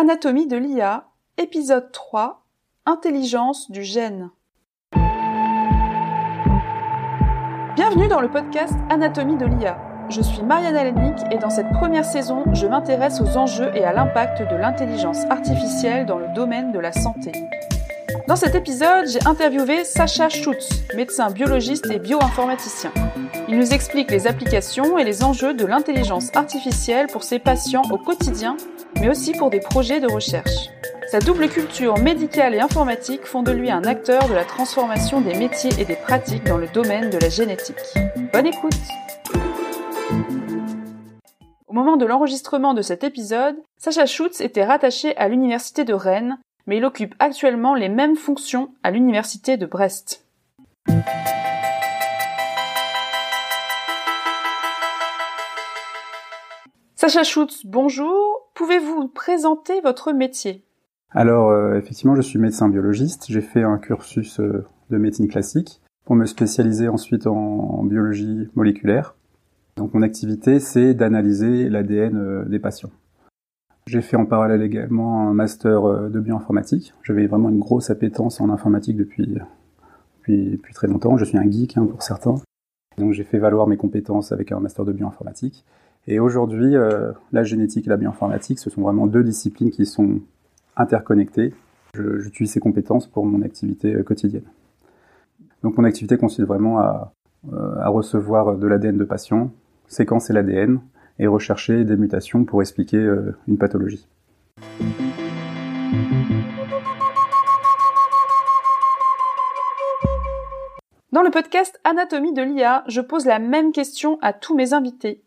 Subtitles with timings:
[0.00, 1.04] Anatomie de l'IA,
[1.36, 2.46] épisode 3,
[2.86, 4.30] Intelligence du gène.
[7.74, 9.78] Bienvenue dans le podcast Anatomie de l'IA.
[10.08, 13.92] Je suis Marianne Alenic et dans cette première saison, je m'intéresse aux enjeux et à
[13.92, 17.32] l'impact de l'intelligence artificielle dans le domaine de la santé.
[18.30, 22.92] Dans cet épisode, j'ai interviewé Sacha Schutz, médecin biologiste et bioinformaticien.
[23.48, 27.98] Il nous explique les applications et les enjeux de l'intelligence artificielle pour ses patients au
[27.98, 28.56] quotidien,
[29.00, 30.68] mais aussi pour des projets de recherche.
[31.10, 35.34] Sa double culture médicale et informatique font de lui un acteur de la transformation des
[35.34, 37.82] métiers et des pratiques dans le domaine de la génétique.
[38.32, 38.78] Bonne écoute
[41.66, 46.38] Au moment de l'enregistrement de cet épisode, Sacha Schutz était rattaché à l'Université de Rennes,
[46.70, 50.24] mais il occupe actuellement les mêmes fonctions à l'Université de Brest.
[56.94, 58.52] Sacha Schutz, bonjour.
[58.54, 60.64] Pouvez-vous présenter votre métier?
[61.10, 63.26] Alors, euh, effectivement, je suis médecin biologiste.
[63.28, 69.16] J'ai fait un cursus euh, de médecine classique pour me spécialiser ensuite en, biologie moléculaire.
[69.76, 72.92] Donc, mon activité, c'est d'analyser l'ADN euh, des patients.
[73.86, 76.94] J'ai fait en parallèle également un master de bioinformatique.
[77.02, 79.26] J'avais vraiment une grosse appétence en informatique depuis,
[80.28, 81.16] depuis, très longtemps.
[81.16, 82.36] Je suis un geek hein, pour certains.
[82.98, 85.64] Donc j'ai fait valoir mes compétences avec un master de bioinformatique.
[86.06, 90.20] Et aujourd'hui, euh, la génétique et la bioinformatique, ce sont vraiment deux disciplines qui sont
[90.76, 91.54] interconnectées.
[91.94, 94.44] J'utilise ces compétences pour mon activité euh, quotidienne.
[95.62, 97.12] Donc mon activité consiste vraiment à,
[97.52, 99.50] euh, à recevoir de l'ADN de patients,
[99.88, 100.80] séquencer l'ADN
[101.20, 102.98] et rechercher des mutations pour expliquer
[103.46, 104.08] une pathologie.
[111.12, 115.22] Dans le podcast Anatomie de l'IA, je pose la même question à tous mes invités.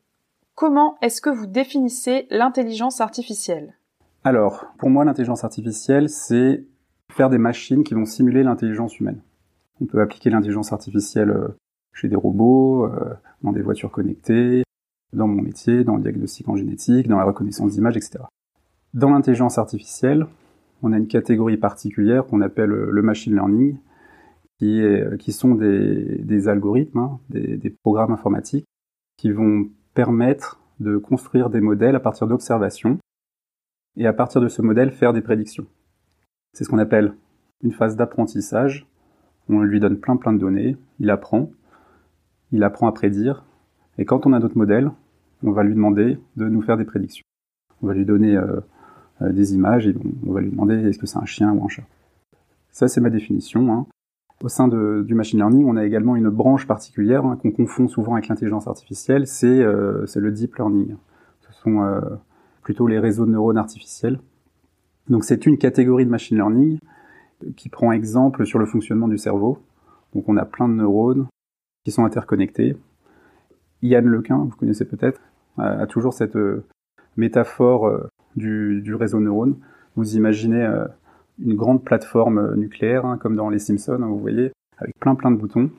[0.55, 3.75] Comment est-ce que vous définissez l'intelligence artificielle?
[4.23, 6.63] Alors, pour moi, l'intelligence artificielle, c'est
[7.11, 9.21] faire des machines qui vont simuler l'intelligence humaine.
[9.81, 11.57] On peut appliquer l'intelligence artificielle euh,
[11.91, 14.62] chez des robots, euh, dans des voitures connectées,
[15.13, 18.19] dans mon métier, dans le diagnostic en génétique, dans la reconnaissance d'images, etc.
[18.93, 20.27] Dans l'intelligence artificielle,
[20.81, 23.77] on a une catégorie particulière qu'on appelle euh, le machine learning,
[24.59, 24.81] qui,
[25.19, 28.65] qui sont des, algorithmes, hein, des programmes informatiques
[29.17, 32.99] qui vont permettre de construire des modèles à partir d'observations
[33.95, 35.65] et à partir de ce modèle faire des prédictions.
[36.53, 37.15] C'est ce qu'on appelle
[37.63, 38.87] une phase d'apprentissage.
[39.49, 41.51] On lui donne plein plein de données, il apprend,
[42.51, 43.45] il apprend à prédire,
[43.97, 44.91] et quand on a d'autres modèles,
[45.43, 47.23] on va lui demander de nous faire des prédictions.
[47.81, 48.59] On va lui donner euh,
[49.21, 49.95] euh, des images et
[50.25, 51.83] on va lui demander est-ce que c'est un chien ou un chat.
[52.71, 53.71] Ça c'est ma définition.
[53.73, 53.85] Hein.
[54.41, 58.13] Au sein du machine learning, on a également une branche particulière hein, qu'on confond souvent
[58.13, 60.95] avec l'intelligence artificielle, c'est euh, le deep learning.
[61.41, 62.01] Ce sont
[62.61, 64.19] plutôt les réseaux de neurones artificiels.
[65.09, 66.79] Donc c'est une catégorie de machine learning
[67.55, 69.59] qui prend exemple sur le fonctionnement du cerveau.
[70.13, 71.27] Donc on a plein de neurones
[71.85, 72.75] qui sont interconnectés.
[73.81, 75.21] Yann Lequin, vous connaissez peut-être,
[75.57, 76.65] a toujours cette euh,
[77.17, 79.57] métaphore euh, du, réseau neurone.
[79.95, 80.67] Vous imaginez
[81.39, 85.15] une grande plateforme euh, nucléaire, hein, comme dans les Simpsons, hein, vous voyez, avec plein
[85.15, 85.69] plein de boutons.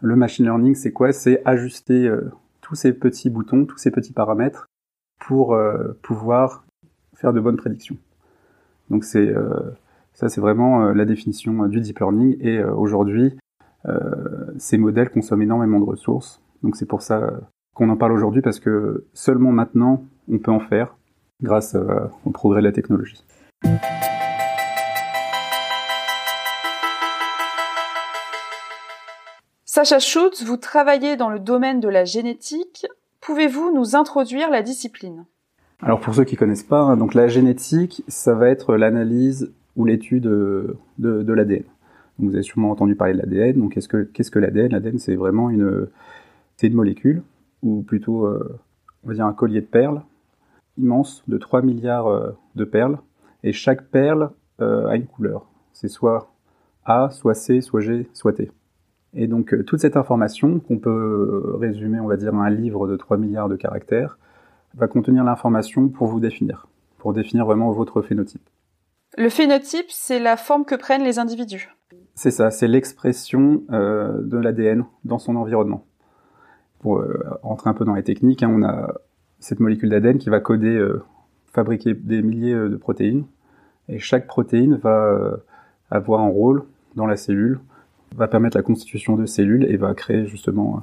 [0.00, 1.12] Le machine learning, c'est quoi?
[1.12, 4.66] C'est ajuster euh, tous ces petits boutons, tous ces petits paramètres
[5.18, 6.64] pour euh, pouvoir
[7.14, 7.96] faire de bonnes prédictions.
[8.90, 9.34] Donc c'est
[10.14, 12.38] ça, c'est vraiment la définition du deep learning.
[12.40, 13.36] Et aujourd'hui,
[14.56, 16.40] ces modèles consomment énormément de ressources.
[16.62, 17.38] Donc c'est pour ça
[17.78, 20.96] qu'on en parle aujourd'hui parce que seulement maintenant on peut en faire
[21.40, 21.76] grâce
[22.24, 23.24] au progrès de la technologie.
[29.64, 32.88] Sacha Schutz, vous travaillez dans le domaine de la génétique.
[33.20, 35.24] Pouvez-vous nous introduire la discipline?
[35.80, 39.84] Alors pour ceux qui connaissent pas, hein, donc la génétique, ça va être l'analyse ou
[39.84, 41.62] l'étude de, de, l'ADN.
[42.18, 43.60] Vous avez sûrement entendu parler de l'ADN.
[43.60, 45.86] Donc qu'est-ce que qu'est-ce que l'ADN L'ADN, c'est vraiment une
[46.56, 47.22] c'est une molécule
[47.62, 48.58] ou plutôt euh,
[49.04, 50.02] on va dire un collier de perles
[50.76, 52.98] immense de 3 milliards euh, de perles
[53.42, 55.46] et chaque perle euh, a une couleur.
[55.72, 56.30] C'est soit
[56.84, 58.50] A, soit C, soit G, soit T.
[59.14, 63.16] Et donc toute cette information, qu'on peut résumer, on va dire, un livre de 3
[63.16, 64.18] milliards de caractères,
[64.74, 66.66] va contenir l'information pour vous définir,
[66.98, 68.42] pour définir vraiment votre phénotype.
[69.16, 71.70] Le phénotype, c'est la forme que prennent les individus.
[72.14, 75.86] C'est ça, c'est l'expression euh, de l'ADN dans son environnement.
[76.80, 77.02] Pour
[77.42, 78.94] rentrer un peu dans les techniques, hein, on a
[79.40, 80.80] cette molécule d'ADN qui va coder,
[81.46, 83.24] fabriquer des milliers de protéines,
[83.88, 85.40] et chaque protéine va
[85.90, 86.62] avoir un rôle
[86.94, 87.60] dans la cellule
[88.16, 90.82] va permettre la constitution de cellules et va créer justement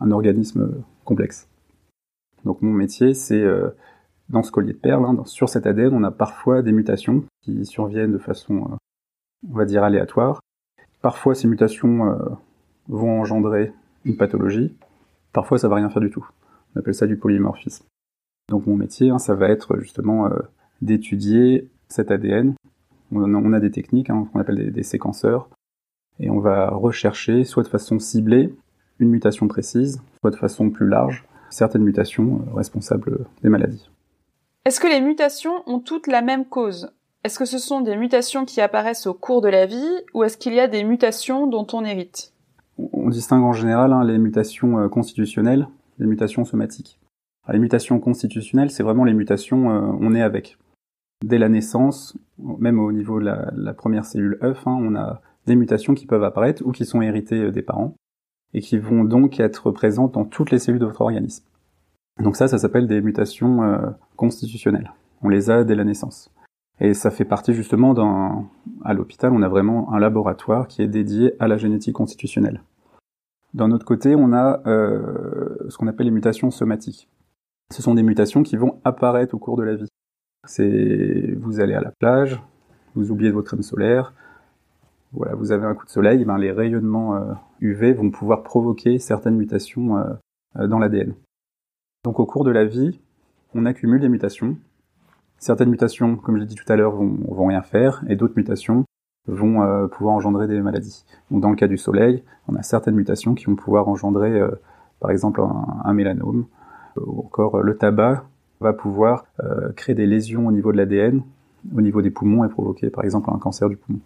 [0.00, 1.48] un organisme complexe.
[2.44, 3.70] Donc mon métier, c'est euh,
[4.28, 7.64] dans ce collier de perles, hein, sur cet ADN, on a parfois des mutations qui
[7.66, 8.76] surviennent de façon, euh,
[9.50, 10.40] on va dire, aléatoire.
[11.02, 12.16] Parfois, ces mutations euh,
[12.88, 13.72] vont engendrer
[14.04, 14.74] une pathologie.
[15.32, 16.26] Parfois, ça va rien faire du tout.
[16.74, 17.84] On appelle ça du polymorphisme.
[18.48, 20.38] Donc mon métier, hein, ça va être justement euh,
[20.82, 22.54] d'étudier cet ADN.
[23.12, 25.48] On a, des techniques hein, qu'on appelle des séquenceurs,
[26.20, 28.54] et on va rechercher, soit de façon ciblée,
[29.00, 33.90] une mutation précise, soit de façon plus large, certaines mutations responsables des maladies.
[34.64, 36.92] Est-ce que les mutations ont toutes la même cause?
[37.24, 40.38] Est-ce que ce sont des mutations qui apparaissent au cours de la vie ou est-ce
[40.38, 42.32] qu'il y a des mutations dont on hérite?
[42.92, 45.68] On distingue en général hein, les mutations euh, constitutionnelles
[45.98, 46.98] des mutations somatiques.
[47.48, 50.56] les mutations constitutionnelles, c'est vraiment les mutations euh, on est avec.
[51.22, 55.56] Dès la naissance, même au niveau de la, première cellule œuf, hein, on a des
[55.56, 57.94] mutations qui peuvent apparaître ou qui sont héritées euh, des parents
[58.54, 61.44] et qui vont donc être présentes dans toutes les cellules de votre organisme.
[62.22, 63.60] Donc ça, ça s'appelle des mutations
[64.16, 64.92] constitutionnelles.
[65.22, 66.32] On les a dès la naissance.
[66.80, 68.48] Et ça fait partie justement d'un...
[68.84, 72.62] À l'hôpital, on a vraiment un laboratoire qui est dédié à la génétique constitutionnelle.
[73.54, 77.08] D'un autre côté, on a euh, ce qu'on appelle les mutations somatiques.
[77.72, 79.88] Ce sont des mutations qui vont apparaître au cours de la vie.
[80.46, 82.40] C'est vous allez à la plage,
[82.94, 84.14] vous oubliez votre crème solaire,
[85.12, 88.98] voilà, vous avez un coup de soleil, ben les rayonnements UV euh, vont pouvoir provoquer
[88.98, 91.14] certaines mutations euh, dans l'ADN.
[92.04, 93.00] Donc au cours de la vie,
[93.54, 94.56] on accumule des mutations.
[95.38, 98.34] Certaines mutations, comme je l'ai dit tout à l'heure, vont, vont rien faire, et d'autres
[98.36, 98.84] mutations
[99.26, 101.04] vont euh, pouvoir engendrer des maladies.
[101.30, 104.50] Donc dans le cas du soleil, on a certaines mutations qui vont pouvoir engendrer, euh,
[105.00, 105.40] par exemple,
[105.84, 106.46] un, mélanome.
[106.96, 108.24] Ou encore, le tabac
[108.60, 111.22] va pouvoir euh, créer des lésions au niveau de l'ADN,
[111.74, 114.00] au niveau des poumons, et provoquer, par exemple, un cancer du poumon.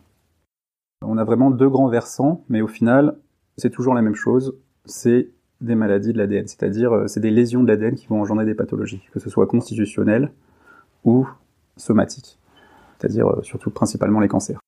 [1.02, 3.16] On a vraiment deux grands versants, mais au final,
[3.56, 4.56] c'est toujours la même chose.
[4.84, 8.44] C'est des maladies de l'ADN, c'est-à-dire euh, c'est des lésions de l'ADN qui vont engendrer
[8.44, 10.30] des pathologies, que ce soit constitutionnelles
[11.04, 11.28] ou
[11.76, 12.38] somatiques,
[12.98, 14.60] c'est-à-dire euh, surtout principalement les cancers.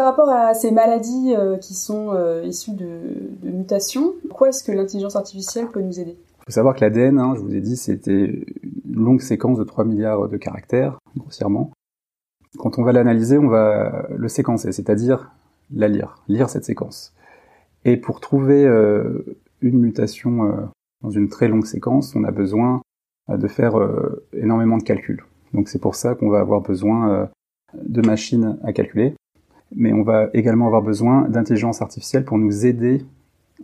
[0.00, 2.88] Par rapport à ces maladies euh, qui sont issues de,
[3.42, 6.16] mutations, quoi est-ce que l'intelligence artificielle peut nous aider?
[6.38, 9.64] Il faut savoir que l'ADN, hein, je vous ai dit, c'était une longue séquence de
[9.64, 11.72] 3 milliards de caractères, grossièrement.
[12.56, 15.32] Quand on va l'analyser, on va le séquencer, c'est-à-dire
[15.70, 17.12] la lire, lire cette séquence.
[17.84, 20.52] Et pour trouver euh, une mutation euh,
[21.02, 22.80] dans une très longue séquence, on a besoin
[23.28, 23.74] euh, de faire
[24.32, 25.22] énormément de calculs.
[25.52, 27.28] Donc c'est pour ça qu'on va avoir besoin
[27.74, 29.14] de machines à calculer,
[29.74, 33.04] mais on va également avoir besoin d'intelligence artificielle pour nous aider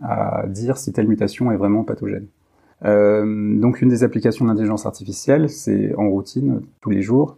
[0.01, 2.27] à dire si telle mutation est vraiment pathogène.
[2.85, 7.37] Euh, donc une des applications d'intelligence artificielle, c'est en routine, tous les jours,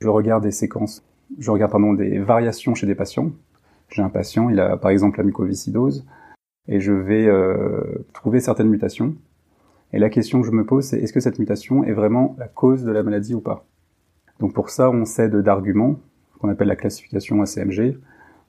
[0.00, 1.04] je regarde des séquences,
[1.38, 3.30] je regarde pardon, des variations chez des patients,
[3.88, 6.04] j'ai un patient, il a par exemple la mucoviscidose,
[6.68, 9.14] et je vais euh, trouver certaines mutations.
[9.92, 12.48] Et la question que je me pose, c'est est-ce que cette mutation est vraiment la
[12.48, 13.66] cause de la maladie ou pas?
[14.40, 15.96] Donc pour ça, on s'aide d'arguments
[16.44, 17.98] qu'on appelle la classification ACMG.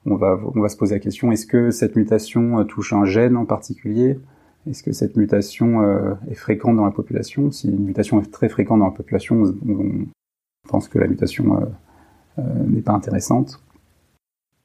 [0.04, 3.06] On va, on va se poser la question est-ce que cette mutation euh, touche un
[3.06, 4.20] gène en particulier?
[4.68, 7.50] Est-ce que cette mutation euh, est fréquente dans la population?
[7.50, 10.06] Si une mutation est très fréquente dans la population, on,
[10.68, 11.64] pense que la mutation
[12.36, 13.60] n'est pas intéressante.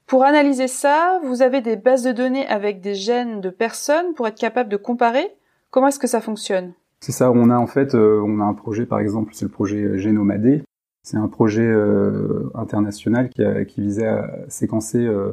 [0.07, 4.27] Pour analyser ça, vous avez des bases de données avec des gènes de personnes pour
[4.27, 5.27] être capable de comparer?
[5.69, 6.73] Comment est-ce que ça fonctionne?
[7.01, 9.51] C'est ça, on a en fait, euh, on a un projet par exemple, c'est le
[9.51, 10.63] projet Génomadé.
[11.03, 14.99] C'est un projet euh, international qui, a, visait à séquencer.
[14.99, 15.31] Euh,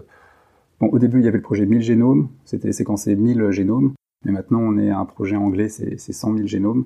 [0.80, 3.92] bon, au début, il y avait le projet 1000 génomes, c'était séquencer 1000 génomes,
[4.24, 6.84] mais maintenant on est à un projet anglais, c'est 100 000 génomes.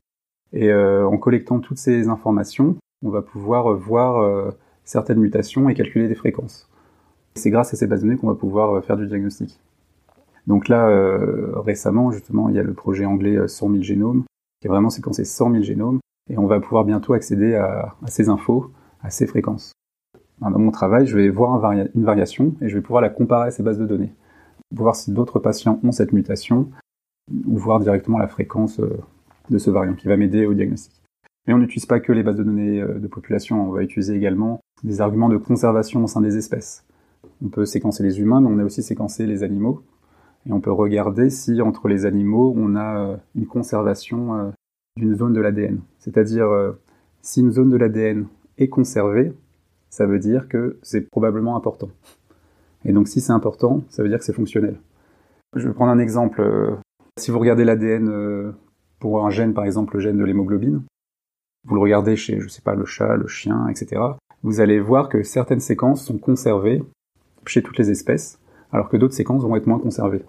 [0.53, 4.53] Et en collectant toutes ces informations, on va pouvoir voir
[4.85, 6.69] certaines mutations et calculer des fréquences.
[7.35, 9.59] C'est grâce à ces bases de données qu'on va pouvoir euh, faire du diagnostic.
[10.47, 14.25] Donc là, euh, récemment, justement, il y a le projet anglais 100 euh, 000 génomes,
[14.61, 18.29] qui est vraiment séquencé 100 000 génomes, et on va pouvoir bientôt accéder à, ces
[18.29, 18.71] infos,
[19.03, 19.73] à ces fréquences.
[20.41, 23.51] Dans mon travail, je vais voir une variation et je vais pouvoir la comparer à
[23.51, 24.13] ces bases de données,
[24.73, 26.69] voir si d'autres patients ont cette mutation,
[27.47, 28.81] ou voir directement la fréquence
[29.51, 31.01] de ce variant, qui va m'aider au diagnostic.
[31.47, 34.61] Mais on n'utilise pas que les bases de données de population, on va utiliser également
[34.83, 36.85] des arguments de conservation au sein des espèces.
[37.45, 39.83] On peut séquencer les humains, mais on a aussi séquencé les animaux.
[40.47, 44.51] Et on peut regarder si entre les animaux, on a euh, une conservation euh,
[44.97, 45.81] d'une zone de l'ADN.
[45.99, 46.73] C'est-à-dire, euh,
[47.23, 48.27] si une zone de l'ADN
[48.59, 49.33] est conservée,
[49.91, 51.91] ça veut dire que c'est probablement important.
[52.85, 54.77] Et donc si c'est important, ça veut dire que c'est fonctionnel.
[55.55, 56.43] Je vais prendre un exemple.
[57.19, 58.55] Si vous regardez l'ADN
[58.99, 60.83] pour un gène, par exemple le gène de l'hémoglobine,
[61.65, 64.01] vous le regardez chez, je sais pas, le chat, le chien, etc.,
[64.43, 66.83] vous allez voir que certaines séquences sont conservées
[67.47, 68.41] chez toutes les espèces,
[68.73, 70.25] alors que d'autres séquences vont être moins conservées.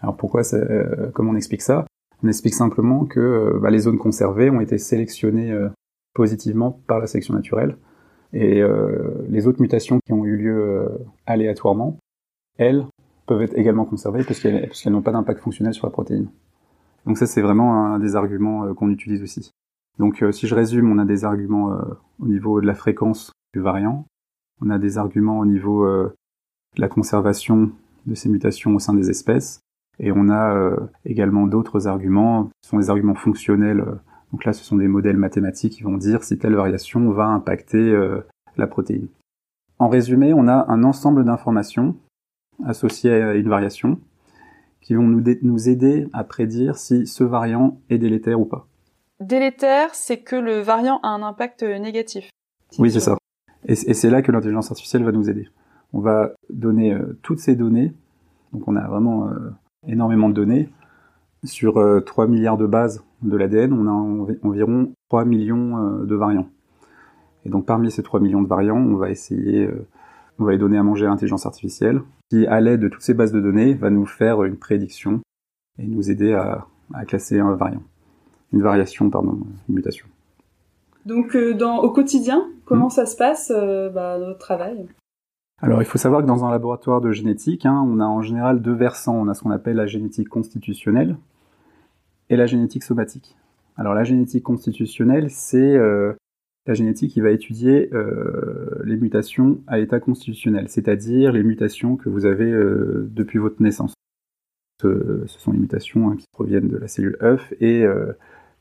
[0.00, 1.86] Alors pourquoi euh, Comment on explique ça?
[2.22, 5.68] On explique simplement que euh, bah, les zones conservées ont été sélectionnées euh,
[6.14, 7.76] positivement par la sélection naturelle.
[8.34, 8.62] Et
[9.28, 10.88] les autres mutations qui ont eu lieu
[11.26, 11.98] aléatoirement,
[12.56, 12.86] elles,
[13.26, 16.30] peuvent être également conservées parce qu'elles n'ont pas d'impact fonctionnel sur la protéine.
[17.04, 19.50] Donc ça, c'est vraiment un des arguments qu'on utilise aussi.
[19.98, 21.76] Donc si je résume, on a des arguments
[22.20, 24.06] au niveau de la fréquence du variant,
[24.62, 27.70] on a des arguments au niveau de la conservation
[28.06, 29.60] de ces mutations au sein des espèces,
[30.02, 33.80] et on a euh, également d'autres arguments, ce sont des arguments fonctionnels.
[33.80, 33.94] Euh,
[34.32, 37.78] donc là, ce sont des modèles mathématiques qui vont dire si telle variation va impacter
[37.78, 38.20] euh,
[38.56, 39.06] la protéine.
[39.78, 41.96] En résumé, on a un ensemble d'informations
[42.64, 44.00] associées à une variation
[44.80, 48.66] qui vont nous, nous aider à prédire si ce variant est délétère ou pas.
[49.20, 52.28] Délétère, c'est que le variant a un impact négatif.
[52.78, 53.16] Oui, c'est ça.
[53.66, 55.48] Et, c'est là que l'intelligence artificielle va nous aider.
[55.92, 57.92] On va donner toutes ces données.
[58.52, 59.30] Donc on a vraiment
[59.86, 60.68] énormément de données.
[61.44, 61.74] Sur
[62.06, 66.48] 3 euh, milliards de bases de l'ADN, on a environ 3 millions euh, de variants.
[67.44, 69.86] Et donc parmi ces 3 millions de variants, on va essayer, euh,
[70.38, 73.14] on va les donner à manger à l'intelligence artificielle, qui à l'aide de toutes ces
[73.14, 75.20] bases de données va nous faire une prédiction
[75.78, 76.66] et nous aider à,
[77.06, 77.82] classer un variant.
[78.52, 80.06] Une variation, pardon, une mutation.
[81.06, 82.90] Donc dans, au quotidien, comment hmm.
[82.90, 84.86] ça se passe bah, notre travail?
[85.62, 88.60] Alors il faut savoir que dans un laboratoire de génétique, hein, on a en général
[88.60, 89.14] deux versants.
[89.14, 91.16] On a ce qu'on appelle la génétique constitutionnelle
[92.30, 93.36] et la génétique somatique.
[93.76, 96.14] Alors la génétique constitutionnelle, c'est euh,
[96.66, 102.08] la génétique qui va étudier euh, les mutations à l'état constitutionnel, c'est-à-dire les mutations que
[102.08, 103.94] vous avez euh, depuis votre naissance.
[104.82, 107.84] Ce, sont les mutations hein, qui proviennent de la cellule œuf et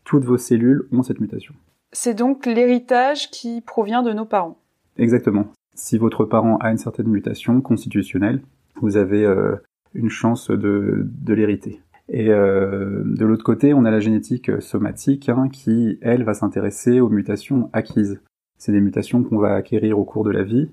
[0.03, 1.55] toutes vos cellules ont cette mutation.
[1.93, 4.59] C'est donc l'héritage qui provient de nos parents.
[4.97, 8.41] Exactement si votre parent a une certaine mutation constitutionnelle,
[8.81, 9.55] vous avez euh,
[9.93, 11.81] une chance de, l'hériter.
[12.09, 16.99] Et euh, de l'autre côté, on a la génétique somatique hein, qui, elle, va s'intéresser
[16.99, 18.19] aux mutations acquises.
[18.57, 20.69] C'est des mutations qu'on va acquérir au cours de la vie.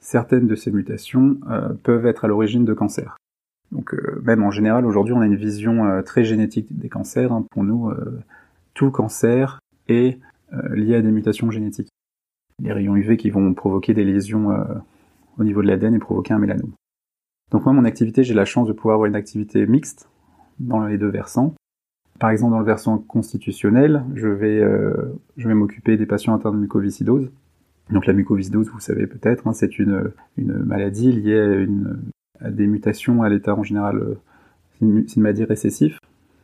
[0.00, 3.16] Certaines de ces mutations euh, peuvent être à l'origine de cancers.
[3.70, 7.30] Donc même en général, aujourd'hui, on a une vision très génétique des cancers.
[7.32, 7.44] Hein.
[7.50, 7.92] Pour nous,
[8.72, 10.18] tout cancer est
[10.70, 11.90] lié à des mutations génétiques
[12.62, 14.64] les rayons UV qui vont provoquer des lésions euh,
[15.38, 16.72] au niveau de l'ADN et provoquer un mélanome.
[17.50, 20.08] Donc moi, mon activité, j'ai la chance de pouvoir avoir une activité mixte
[20.58, 21.54] dans les deux versants.
[22.18, 26.58] Par exemple, dans le versant constitutionnel, je vais, euh, vais m'occuper des patients atteints de
[26.58, 27.30] mucoviscidose.
[27.90, 31.98] Donc la mucoviscidose, vous savez peut-être, hein, c'est une, une maladie liée à, une,
[32.40, 33.98] à des mutations à l'état en général.
[33.98, 34.14] Euh,
[34.72, 35.98] c'est une, une, maladie récessive.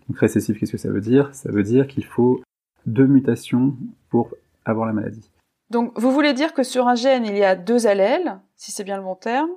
[0.08, 1.34] Donc récessif, qu'est-ce que ça veut dire?
[1.34, 2.40] Ça veut dire qu'il faut
[2.86, 3.76] deux mutations
[4.10, 4.32] pour
[4.64, 5.28] avoir la maladie.
[5.70, 8.84] Donc, vous voulez dire que sur un gène, il y a deux allèles, si c'est
[8.84, 9.50] bien le bon terme,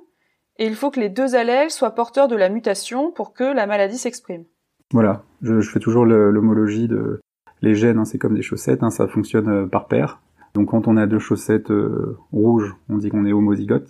[0.58, 3.66] et il faut que les deux allèles soient porteurs de la mutation pour que la
[3.66, 4.44] maladie s'exprime.
[4.92, 7.20] Voilà, je, fais toujours l'homologie de
[7.60, 10.20] les gènes, hein, c'est comme des chaussettes, hein, ça fonctionne euh, par paire.
[10.54, 13.88] Donc quand on a deux chaussettes euh, rouges, on dit qu'on est homozygote.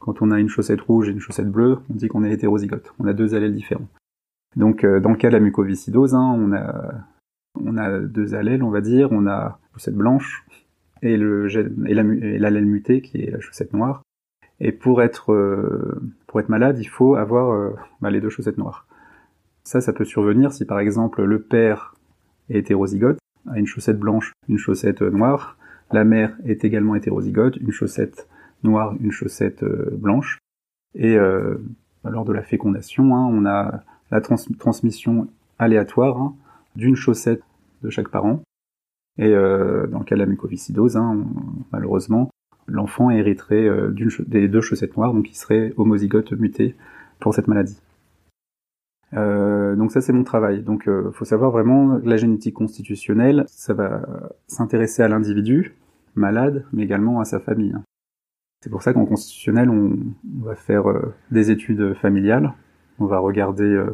[0.00, 2.92] Quand on a une chaussette rouge et une chaussette bleue, on dit qu'on est hétérozygote.
[2.98, 3.88] On a deux allèles différents.
[4.56, 6.92] Donc euh, dans le cas de la mucoviscidose, hein, on a
[7.60, 9.08] on a deux allèles, on va dire.
[9.12, 10.44] On a chaussette blanche
[11.04, 11.48] et le
[11.86, 14.02] et l'allèle muté qui est la chaussette noire.
[14.60, 16.00] Et pour être euh,
[16.48, 17.70] malade, il faut avoir euh,
[18.00, 18.86] bah, les deux chaussettes noires.
[19.62, 21.94] Ça, ça peut survenir si par exemple le père
[22.50, 23.18] est hétérozygote,
[23.48, 25.56] a une chaussette blanche, une chaussette noire.
[25.92, 28.26] La mère est également hétérozygote, une chaussette
[28.62, 30.38] noire, une chaussette euh, blanche.
[30.96, 31.16] Et
[32.04, 33.82] lors de la fécondation, hein, on a
[34.12, 35.26] la transmission
[35.58, 36.36] aléatoire hein,
[36.76, 37.42] d'une chaussette
[37.82, 38.44] de chaque parent
[39.18, 41.24] et euh, dans le cas de la mucoviscidose, hein,
[41.72, 42.30] malheureusement,
[42.66, 43.94] l'enfant hériterait euh,
[44.26, 46.76] des deux chaussettes noires, donc il serait homozygote muté
[47.20, 47.80] pour cette maladie.
[49.14, 50.62] Euh, donc ça c'est mon travail.
[50.62, 54.02] Donc euh, faut savoir vraiment la génétique constitutionnelle, ça va
[54.46, 55.74] s'intéresser à l'individu
[56.16, 57.72] malade, mais également à sa famille.
[57.72, 57.82] Hein.
[58.62, 59.96] C'est pour ça qu'en constitutionnel on,
[60.42, 60.84] va faire
[61.30, 62.54] des études familiales.
[62.98, 63.84] On va regarder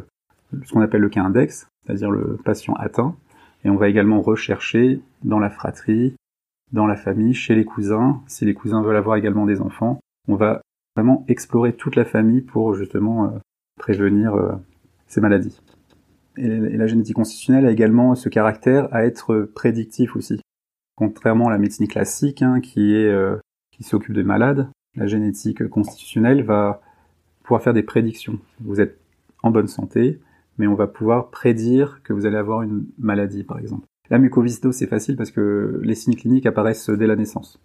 [0.63, 3.15] ce qu'on appelle le cas index, c'est-à-dire le patient atteint,
[3.63, 6.15] et on va également rechercher dans la fratrie,
[6.71, 9.99] dans la famille, chez les cousins, si les cousins veulent avoir également des enfants.
[10.27, 10.61] On va
[10.95, 13.37] vraiment explorer toute la famille pour justement euh,
[13.77, 14.53] prévenir euh,
[15.07, 15.59] ces maladies.
[16.37, 20.41] Et, la génétique constitutionnelle a également ce caractère à être prédictif aussi.
[20.95, 23.37] Contrairement à la médecine classique, hein, qui est euh,
[23.71, 26.81] qui s'occupe des malades, la génétique constitutionnelle va
[27.43, 28.39] pouvoir faire des prédictions.
[28.59, 28.99] Vous êtes
[29.43, 30.19] en bonne santé,
[30.57, 33.85] mais on va pouvoir prédire que vous allez avoir une maladie, par exemple.
[34.09, 37.59] La mucoviscidose, c'est facile parce que les signes cliniques apparaissent dès la naissance.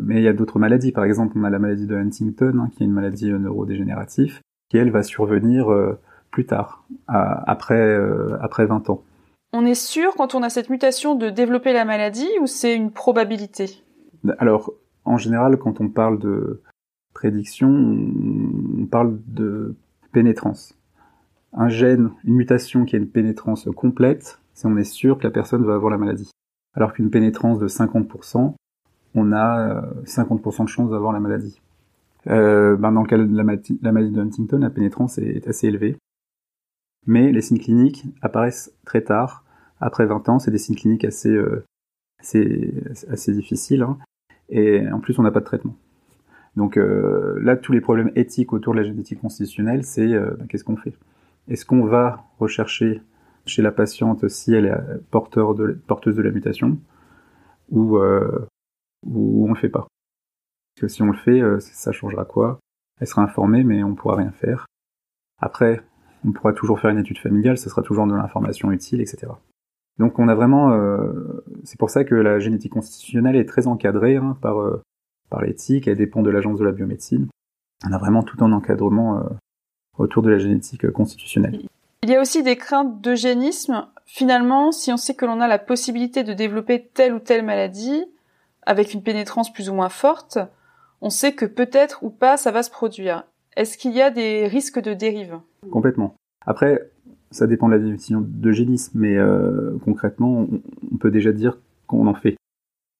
[0.00, 0.92] Mais il y a d'autres maladies.
[0.92, 4.40] Par exemple, on a la maladie de Huntington, hein, qui est une maladie euh, neurodégénérative,
[4.68, 5.98] qui elle va survenir euh,
[6.30, 9.02] plus tard, après, euh, après 20 ans.
[9.52, 12.90] On est sûr quand on a cette mutation de développer la maladie ou c'est une
[12.90, 13.82] probabilité?
[14.38, 14.72] Alors,
[15.04, 16.62] en général, quand on parle de
[17.12, 19.74] prédiction, on parle de
[20.12, 20.74] pénétrance.
[21.54, 25.30] Un gène, une mutation qui a une pénétrance complète, c'est on est sûr que la
[25.30, 26.30] personne va avoir la maladie.
[26.74, 28.54] Alors qu'une pénétrance de 50%,
[29.14, 31.60] on a 50% euh, de chance d'avoir la maladie.
[32.28, 35.96] Euh, ben dans le cas de la, maladie, de Huntington, la pénétrance est assez élevée.
[37.06, 39.44] Mais les signes cliniques apparaissent très tard,
[39.80, 41.64] après 20 ans, c'est des signes cliniques assez, euh,
[43.28, 43.82] difficiles.
[43.82, 43.98] Hein.
[44.48, 45.74] Et en plus, on n'a pas de traitement.
[46.54, 50.76] Donc là, tous les problèmes éthiques autour de la génétique constitutionnelle, c'est ben, qu'est-ce qu'on
[50.76, 50.92] fait?
[51.48, 53.02] Est-ce qu'on va rechercher
[53.46, 56.78] chez la patiente si elle est porteur de, porteuse de la mutation
[57.70, 58.46] ou, euh,
[59.12, 59.86] on le fait pas?
[60.74, 62.58] Parce que si on le fait, euh, ça changera quoi?
[63.00, 64.66] Elle sera informée, mais on pourra rien faire.
[65.40, 65.82] Après,
[66.24, 69.32] on pourra toujours faire une étude familiale, ça sera toujours de l'information utile, etc.
[69.98, 74.16] Donc on a vraiment, euh, c'est pour ça que la génétique constitutionnelle est très encadrée
[74.16, 74.80] hein, par
[75.28, 77.28] par l'éthique, elle dépend de l'agence de la biomédecine.
[77.88, 79.24] On a vraiment tout un encadrement
[80.02, 81.60] autour de la génétique constitutionnelle.
[82.02, 83.86] Il y a aussi des craintes d'eugénisme.
[84.06, 88.04] Finalement, si on sait que l'on a la possibilité de développer telle ou telle maladie
[88.66, 90.38] avec une pénétrance plus ou moins forte,
[91.00, 93.24] on sait que peut-être ou pas ça va se produire.
[93.56, 95.38] Est-ce qu'il y a des risques de dérive?
[95.70, 96.14] Complètement.
[96.44, 96.90] Après,
[97.30, 100.46] ça dépend de la définition d'eugénisme, mais euh, concrètement,
[100.92, 102.36] on, peut déjà dire qu'on en fait.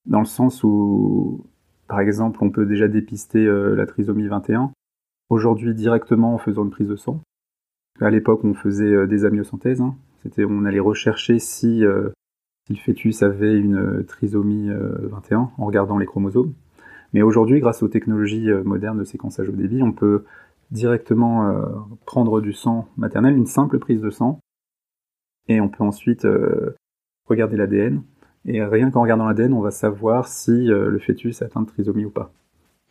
[0.06, 1.44] Dans le sens où,
[1.88, 4.72] par exemple, on peut déjà dépister euh, la trisomie 21,
[5.32, 7.20] aujourd'hui directement en faisant une prise de sang.
[8.00, 9.80] À l'époque, on faisait euh, des amyosynthèses.
[9.80, 9.94] Hein.
[10.22, 11.82] C'était, on allait rechercher si,
[12.66, 16.52] si, le fœtus avait une trisomie 21 en regardant les chromosomes.
[17.12, 20.24] Mais aujourd'hui, grâce aux technologies modernes de séquençage au débit, on peut
[20.72, 21.66] directement euh,
[22.06, 24.40] prendre du sang maternel, une simple prise de sang,
[25.48, 26.74] et on peut ensuite euh,
[27.28, 28.02] regarder l'ADN.
[28.44, 31.66] Et rien qu'en regardant l'ADN, on va savoir si euh, le fœtus a atteint de
[31.66, 32.32] trisomie ou pas.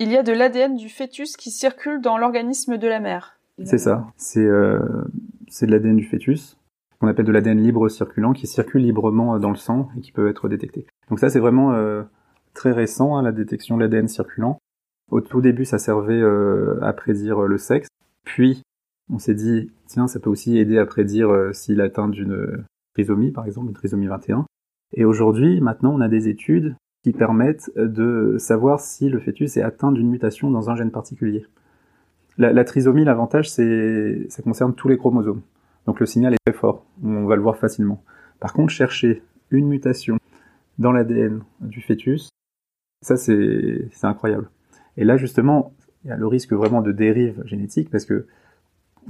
[0.02, 3.38] Il y a de l'ADN du fœtus qui circule dans l'organisme de la mère.
[3.64, 4.50] C'est ça, c'est
[5.48, 6.58] c'est de l'ADN du fœtus,
[7.00, 10.28] qu'on appelle de l'ADN libre circulant, qui circule librement dans le sang et qui peut
[10.28, 10.88] être détecté.
[11.10, 11.72] Donc ça, c'est vraiment
[12.54, 14.58] très récent, hein, la détection de l'ADN circulant.
[15.10, 17.90] Au tout début, ça servait euh, à prédire euh, le sexe.
[18.24, 18.64] Puis,
[19.12, 23.32] on s'est dit, tiens, ça peut aussi aider à prédire euh, s'il atteint d'une trisomie,
[23.32, 24.46] par exemple, une trisomie 21.
[24.94, 29.62] Et aujourd'hui, maintenant, on a des études qui permettent de savoir si le fœtus est
[29.62, 31.46] atteint d'une mutation dans un gène particulier.
[32.38, 35.42] La, trisomie, l'avantage, c'est ça concerne tous les chromosomes.
[35.86, 38.04] Donc le signal est très fort, on va le voir facilement.
[38.40, 40.18] Par contre, chercher une mutation
[40.80, 42.30] dans l'ADN du fœtus,
[43.02, 44.50] ça c'est incroyable.
[44.98, 48.28] Et là, justement, il y a le risque vraiment de dérive génétique parce que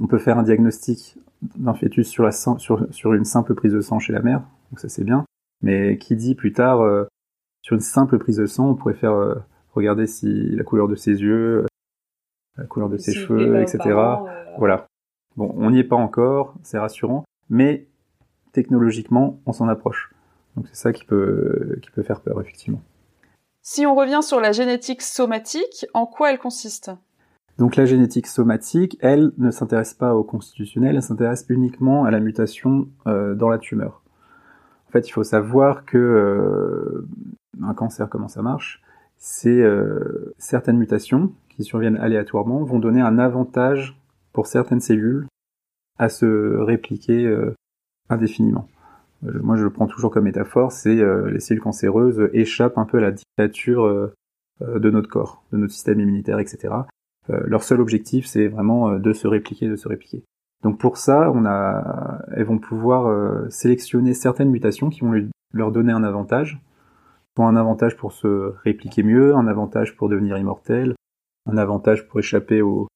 [0.00, 1.16] on peut faire un diagnostic
[1.56, 5.24] d'un fœtus sur, une simple prise de sang chez la mère, donc ça c'est bien.
[5.62, 7.04] Mais qui dit plus tard, euh,
[7.62, 9.36] sur une simple prise de sang, on pourrait faire euh,
[9.74, 11.66] regarder si la couleur de ses yeux, euh,
[12.56, 13.78] la couleur de ses cheveux, etc.
[14.58, 14.86] Voilà.
[15.36, 17.86] Bon, on n'y est pas encore, c'est rassurant, mais
[18.52, 20.12] technologiquement, on s'en approche.
[20.56, 22.82] Donc c'est ça qui peut, qui peut faire peur, effectivement.
[23.62, 26.90] Si on revient sur la génétique somatique, en quoi elle consiste?
[27.58, 32.20] Donc la génétique somatique, elle ne s'intéresse pas au constitutionnel, elle s'intéresse uniquement à la
[32.20, 34.02] mutation euh, dans la tumeur.
[34.88, 37.08] En fait, il faut savoir que euh,
[37.60, 38.82] un cancer, comment ça marche,
[39.18, 43.98] c'est euh, certaines mutations qui surviennent aléatoirement vont donner un avantage
[44.32, 45.26] pour certaines cellules
[45.98, 47.30] à se répliquer
[48.08, 48.68] indéfiniment.
[49.26, 52.84] Euh, moi je le prends toujours comme métaphore, c'est euh, les cellules cancéreuses échappent un
[52.84, 54.12] peu à la dictature euh,
[54.60, 56.74] de notre corps, de notre système immunitaire, etc.
[57.28, 60.22] leur seul objectif, c'est vraiment de se répliquer, de se répliquer.
[60.62, 65.14] Donc pour ça, on a, elles vont pouvoir sélectionner certaines mutations qui vont
[65.52, 66.60] leur donner un avantage,
[67.38, 70.94] un avantage pour se répliquer mieux, un avantage pour devenir immortel,
[71.46, 72.88] un avantage pour échapper au,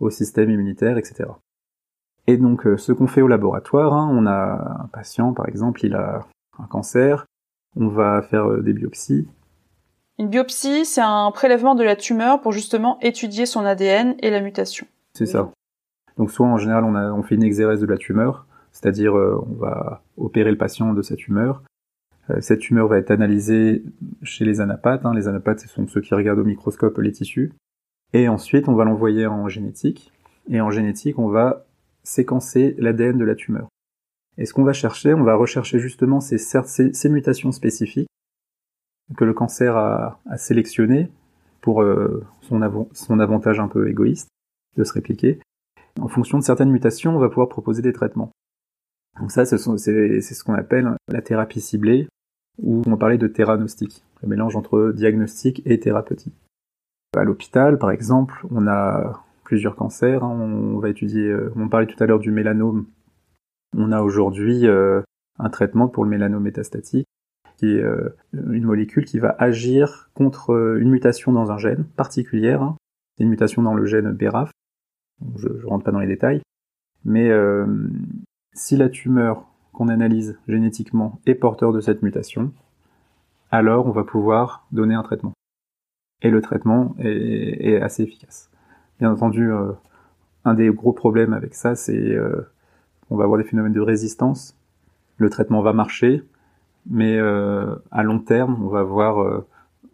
[0.00, 1.24] au système immunitaire, etc.
[2.26, 5.84] Et donc, euh, ce qu'on fait au laboratoire, hein, on a un patient, par exemple,
[5.84, 6.26] il a
[6.58, 7.26] un cancer,
[7.76, 9.28] on va faire euh, des biopsies.
[10.18, 14.40] Une biopsie, c'est un prélèvement de la tumeur pour justement étudier son ADN et la
[14.40, 14.86] mutation.
[15.14, 15.50] C'est ça.
[16.16, 19.42] Donc, soit en général, on, a, on fait une exérèse de la tumeur, c'est-à-dire euh,
[19.48, 21.62] on va opérer le patient de sa tumeur.
[22.40, 23.84] Cette tumeur va être analysée
[24.22, 25.04] chez les anapathes.
[25.04, 25.14] Hein.
[25.14, 27.52] Les anapathes, ce sont ceux qui regardent au microscope les tissus.
[28.12, 30.12] Et ensuite, on va l'envoyer en génétique.
[30.48, 31.64] Et en génétique, on va
[32.02, 33.68] séquencer l'ADN de la tumeur.
[34.38, 36.38] Et ce qu'on va chercher, on va rechercher justement ces,
[37.08, 38.08] mutations spécifiques
[39.16, 41.10] que le cancer a, sélectionnées
[41.60, 44.28] pour euh, son avantage un peu égoïste
[44.76, 45.38] de se répliquer.
[46.00, 48.32] En fonction de certaines mutations, on va pouvoir proposer des traitements.
[49.20, 52.08] Donc ça, c'est ce qu'on appelle la thérapie ciblée,
[52.58, 56.34] ou on parlait de théranostic, le mélange entre diagnostic et thérapeutique.
[57.16, 60.24] À l'hôpital, par exemple, on a plusieurs cancers.
[60.24, 60.30] Hein.
[60.30, 62.86] On va étudier, euh, on parlait tout à l'heure du mélanome.
[63.76, 65.02] On a aujourd'hui euh,
[65.38, 67.06] un traitement pour le mélanome métastatique,
[67.58, 72.62] qui est euh, une molécule qui va agir contre une mutation dans un gène particulière.
[72.62, 72.76] Hein.
[73.20, 74.50] Une mutation dans le gène BRAF.
[75.36, 76.40] Je ne rentre pas dans les détails.
[77.04, 77.30] Mais
[78.54, 82.52] si la tumeur qu'on analyse génétiquement est porteur de cette mutation,
[83.50, 85.32] alors on va pouvoir donner un traitement.
[86.22, 88.52] Et le traitement est assez efficace.
[89.02, 89.72] Bien entendu, euh,
[90.44, 92.48] un des gros problèmes avec ça, c'est euh,
[93.10, 94.56] on va avoir des phénomènes de résistance.
[95.16, 96.22] Le traitement va marcher,
[96.88, 99.42] mais euh, à long terme, on va avoir,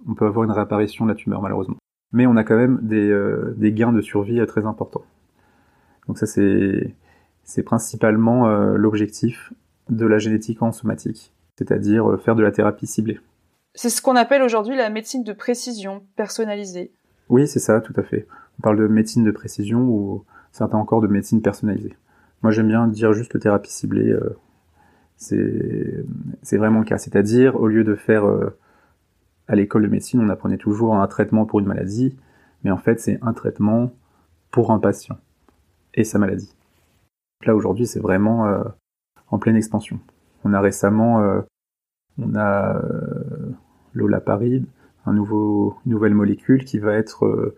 [0.06, 1.78] on peut avoir une réapparition de la tumeur malheureusement.
[2.12, 5.06] Mais on a quand même des, gains de survie très importants.
[6.06, 9.54] Donc ça, c'est principalement l'objectif
[9.88, 13.20] de la génétique en somatique, c'est-à-dire faire de la thérapie ciblée.
[13.74, 16.92] C'est ce qu'on appelle aujourd'hui la médecine de précision personnalisée.
[17.28, 18.26] Oui, c'est ça, tout à fait.
[18.58, 21.96] On parle de médecine de précision ou certains encore de médecine personnalisée.
[22.42, 24.10] Moi, j'aime bien dire juste thérapie ciblée.
[24.10, 24.36] Euh,
[25.16, 26.98] c'est vraiment le cas.
[26.98, 28.56] C'est-à-dire, au lieu de faire euh,
[29.46, 32.16] à l'école de médecine, on apprenait toujours un traitement pour une maladie,
[32.64, 33.92] mais en fait, c'est un traitement
[34.50, 35.18] pour un patient
[35.94, 36.54] et sa maladie.
[37.44, 38.62] Là, aujourd'hui, c'est vraiment euh,
[39.30, 39.98] en pleine expansion.
[40.44, 41.22] On a récemment,
[42.18, 42.80] on a
[43.92, 44.66] l'olaparide,
[45.04, 47.54] un nouveau, une nouvelle molécule qui va être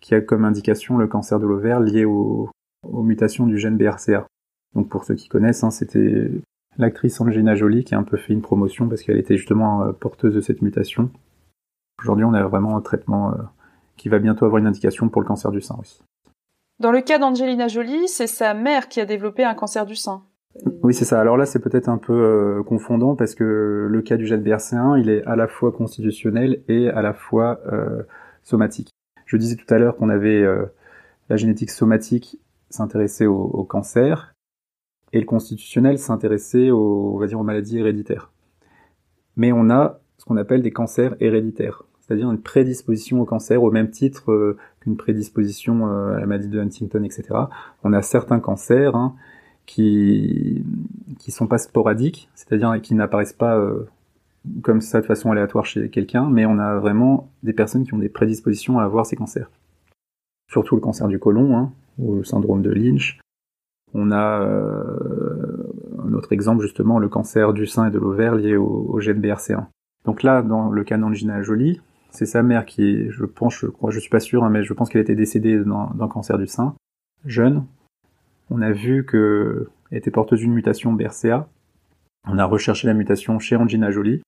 [0.00, 2.50] qui a comme indication le cancer de l'ovaire lié aux
[2.84, 4.26] mutations du gène BRCA.
[4.74, 6.30] Donc pour ceux qui connaissent, hein, c'était
[6.76, 9.92] l'actrice Angelina Jolie qui a un peu fait une promotion parce qu'elle était justement euh,
[9.92, 11.10] porteuse de cette mutation.
[12.00, 13.36] Aujourd'hui, on a vraiment un traitement euh,
[13.96, 16.02] qui va bientôt avoir une indication pour le cancer du sein aussi.
[16.80, 20.24] Dans le cas d'Angelina Jolie, c'est sa mère qui a développé un cancer du sein.
[20.82, 21.20] Oui, c'est ça.
[21.20, 25.00] Alors là, c'est peut-être un peu euh, confondant parce que le cas du gène BRCA1,
[25.00, 27.60] il est à la fois constitutionnel et à la fois
[28.44, 28.90] somatique.
[29.26, 30.66] Je disais tout à l'heure qu'on avait euh,
[31.28, 32.38] la génétique somatique
[32.70, 34.34] s'intéresser au, cancer
[35.12, 38.32] et le constitutionnel s'intéressait aux, aux maladies héréditaires.
[39.36, 43.70] Mais on a ce qu'on appelle des cancers héréditaires, c'est-à-dire une prédisposition au cancer au
[43.70, 47.24] même titre euh, qu'une prédisposition euh, à la maladie de Huntington, etc.
[47.82, 49.14] On a certains cancers hein,
[49.66, 50.64] qui
[51.18, 53.58] qui sont pas sporadiques, c'est-à-dire qui n'apparaissent pas
[54.62, 57.98] comme ça de façon aléatoire chez quelqu'un, mais on a vraiment des personnes qui ont
[57.98, 59.50] des prédispositions à avoir ces cancers.
[60.50, 63.18] Surtout le cancer du côlon, hein, ou le syndrome de Lynch.
[63.94, 65.72] On a euh,
[66.04, 69.66] un autre exemple justement, le cancer du sein et de l'ovaire lié au, gène BRCA1.
[70.04, 73.90] Donc là, dans le cas d'Angina Jolie, c'est sa mère qui je pense, je crois,
[73.90, 76.74] je suis pas sûr, hein, mais je pense qu'elle était décédée d'un cancer du sein,
[77.24, 77.64] jeune.
[78.50, 81.48] On a vu qu'elle était porteuse d'une mutation BRCA.
[82.26, 84.22] On a recherché la mutation chez Angina Jolie.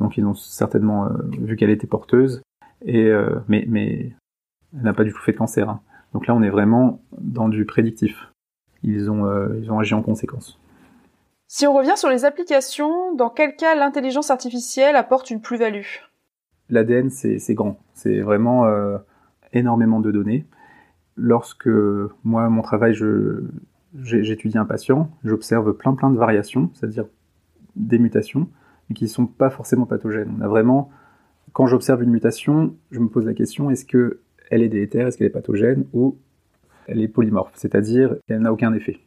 [0.00, 2.42] Donc ils ont certainement euh, vu qu'elle était porteuse,
[2.84, 4.12] et euh, mais, mais
[4.74, 5.68] elle n'a pas du tout fait de cancer.
[5.68, 5.80] Hein.
[6.12, 8.32] Donc là, on est vraiment dans du prédictif.
[8.82, 10.58] Ils ont, euh, ils ont agi en conséquence.
[11.48, 15.86] Si on revient sur les applications, dans quel cas l'intelligence artificielle apporte une plus-value?
[16.68, 17.78] L'ADN, c'est grand.
[17.94, 18.66] C'est vraiment
[19.52, 20.44] énormément de données.
[21.16, 21.68] Lorsque
[22.24, 22.94] moi, mon travail,
[23.94, 27.06] j'étudie un patient, j'observe plein plein de variations, c'est-à-dire
[27.74, 28.48] des mutations
[28.88, 30.32] mais qui ne sont pas forcément pathogènes.
[30.38, 30.90] On a vraiment,
[31.52, 35.18] quand j'observe une mutation, je me pose la question est-ce que elle est délétère, est-ce
[35.18, 36.16] qu'elle est pathogène ou
[36.86, 39.00] elle est polymorphe, c'est-à-dire qu'elle n'a aucun effet.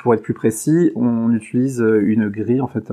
[0.00, 2.92] Pour être plus précis, on utilise une grille, en fait,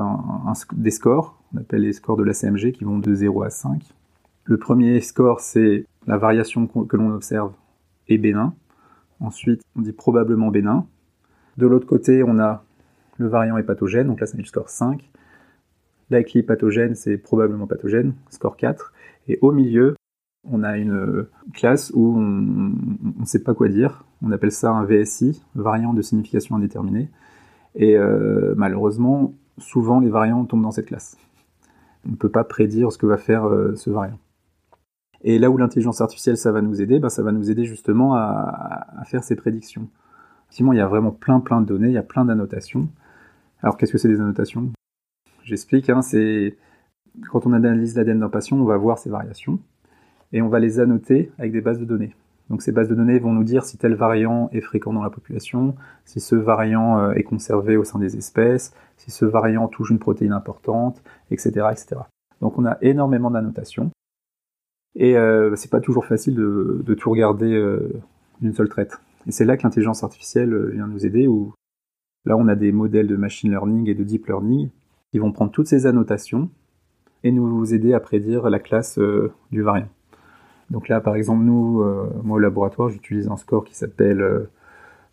[0.74, 3.84] des scores, on appelle les scores de la CMG, qui vont de 0 à 5.
[4.46, 7.52] Le premier score, c'est la variation que l'on observe
[8.17, 8.54] bénin.
[9.19, 10.86] Ensuite, on dit probablement bénin.
[11.58, 12.63] De l'autre côté, on a
[13.17, 15.10] le variant est pathogène, donc là c'est le score 5.
[16.10, 18.93] Likely pathogène, c'est probablement pathogène, score 4.
[19.28, 19.95] Et au milieu,
[20.49, 24.04] on a une classe où on ne sait pas quoi dire.
[24.21, 27.10] On appelle ça un VSI, variant de signification indéterminée.
[27.76, 31.17] Et euh, malheureusement, souvent les variants tombent dans cette classe.
[32.06, 34.19] On ne peut pas prédire ce que va faire euh, ce variant.
[35.24, 38.16] Et là où l'intelligence artificielle, ça va nous aider, ben, ça va nous aider justement
[38.16, 39.88] à, faire ces prédictions.
[40.46, 42.90] Effectivement, il y a vraiment plein plein de données, il y a plein d'annotations.
[43.62, 44.72] Alors qu'est-ce que c'est des annotations?
[45.44, 46.58] J'explique, hein, c'est
[47.32, 49.60] quand on analyse l'ADN d'un patient, on va voir ces variations
[50.32, 52.16] et on va les annoter avec des bases de données.
[52.50, 55.10] Donc ces bases de données vont nous dire si tel variant est fréquent dans la
[55.10, 59.92] population, si ce variant euh, est conservé au sein des espèces, si ce variant touche
[59.92, 62.02] une protéine importante, etc., etc.
[62.42, 63.92] Donc on a énormément d'annotations
[64.95, 67.89] et euh, c'est pas toujours facile de, tout regarder euh,
[68.41, 68.99] d'une seule traite.
[69.27, 71.53] Et c'est là que l'intelligence artificielle vient nous aider, où
[72.25, 74.69] Là, on a des modèles de machine learning et de deep learning
[75.12, 76.49] qui vont prendre toutes ces annotations
[77.23, 79.89] et nous aider à prédire la classe euh, du variant.
[80.69, 84.49] Donc là, par exemple, nous, euh, moi au laboratoire, j'utilise un score qui s'appelle euh,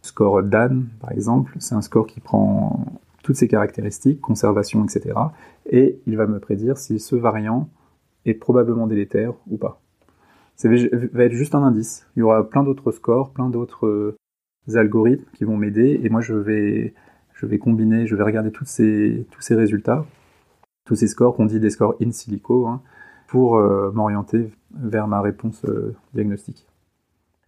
[0.03, 1.53] score DAN, par exemple.
[1.59, 2.85] C'est un score qui prend
[3.23, 5.15] toutes ces caractéristiques, conservation, etc.
[5.69, 7.69] Et il va me prédire si ce variant
[8.27, 9.81] est probablement délétère ou pas.
[10.57, 12.07] Ça va être juste un indice.
[12.17, 14.17] Il y aura plein d'autres scores, plein d'autres
[14.75, 16.95] algorithmes qui vont m'aider et moi je vais,
[17.35, 20.05] je vais combiner, je vais regarder toutes ces, tous ces résultats,
[20.85, 22.83] tous ces scores qu'on dit des scores in silico, hein,
[23.27, 26.67] pour euh, m'orienter vers ma réponse euh, diagnostique.